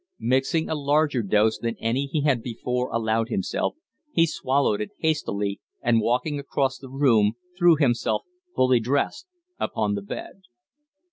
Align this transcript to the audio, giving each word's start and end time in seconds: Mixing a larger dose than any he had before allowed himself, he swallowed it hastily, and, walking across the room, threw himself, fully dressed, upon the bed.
Mixing 0.19 0.67
a 0.67 0.73
larger 0.73 1.21
dose 1.21 1.59
than 1.59 1.77
any 1.79 2.07
he 2.07 2.21
had 2.21 2.41
before 2.41 2.89
allowed 2.91 3.29
himself, 3.29 3.75
he 4.11 4.25
swallowed 4.25 4.81
it 4.81 4.89
hastily, 4.97 5.59
and, 5.79 6.01
walking 6.01 6.39
across 6.39 6.79
the 6.79 6.89
room, 6.89 7.33
threw 7.55 7.75
himself, 7.75 8.23
fully 8.55 8.79
dressed, 8.79 9.27
upon 9.59 9.93
the 9.93 10.01
bed. 10.01 10.41